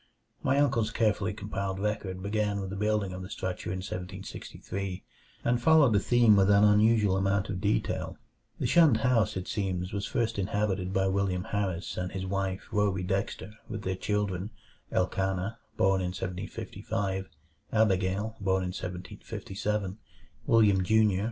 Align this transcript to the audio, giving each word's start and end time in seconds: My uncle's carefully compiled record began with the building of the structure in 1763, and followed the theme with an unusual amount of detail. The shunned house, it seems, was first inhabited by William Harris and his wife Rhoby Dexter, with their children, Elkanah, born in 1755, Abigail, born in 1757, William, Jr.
My 0.41 0.57
uncle's 0.57 0.89
carefully 0.89 1.31
compiled 1.31 1.79
record 1.79 2.23
began 2.23 2.59
with 2.59 2.71
the 2.71 2.75
building 2.75 3.13
of 3.13 3.21
the 3.21 3.29
structure 3.29 3.69
in 3.69 3.81
1763, 3.85 5.03
and 5.45 5.61
followed 5.61 5.93
the 5.93 5.99
theme 5.99 6.35
with 6.35 6.49
an 6.49 6.63
unusual 6.63 7.15
amount 7.17 7.49
of 7.49 7.61
detail. 7.61 8.17
The 8.59 8.65
shunned 8.65 8.97
house, 9.01 9.37
it 9.37 9.47
seems, 9.47 9.93
was 9.93 10.07
first 10.07 10.39
inhabited 10.39 10.91
by 10.91 11.05
William 11.05 11.43
Harris 11.43 11.97
and 11.97 12.11
his 12.11 12.25
wife 12.25 12.67
Rhoby 12.71 13.03
Dexter, 13.03 13.53
with 13.69 13.83
their 13.83 13.93
children, 13.95 14.49
Elkanah, 14.91 15.59
born 15.77 16.01
in 16.01 16.07
1755, 16.07 17.29
Abigail, 17.71 18.35
born 18.41 18.63
in 18.63 18.69
1757, 18.69 19.99
William, 20.47 20.83
Jr. 20.83 21.19